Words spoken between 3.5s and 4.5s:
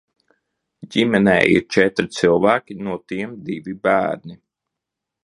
divi bērni.